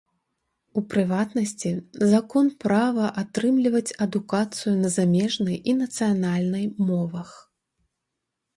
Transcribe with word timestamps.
У 0.79 0.81
прыватнасці, 0.93 1.73
закон 2.13 2.45
права 2.65 3.05
атрымліваць 3.23 3.95
адукацыю 4.07 4.73
на 4.83 4.89
замежнай 4.97 5.57
і 5.69 5.79
нацыянальнай 5.85 6.65
мовах. 6.91 7.29